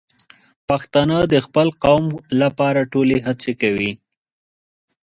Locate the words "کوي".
3.61-3.91